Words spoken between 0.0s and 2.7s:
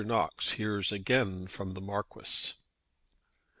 KNOX HEARS AGAIN FROM THE MARQUIS.